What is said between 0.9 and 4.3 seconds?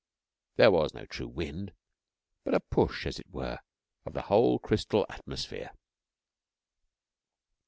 no true wind, but a push, as it were, of the